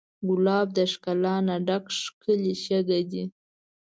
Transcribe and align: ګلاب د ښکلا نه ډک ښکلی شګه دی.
ګلاب 0.27 0.67
د 0.77 0.79
ښکلا 0.91 1.35
نه 1.47 1.55
ډک 1.67 1.85
ښکلی 2.01 2.53
شګه 2.63 2.99
دی. 3.11 3.23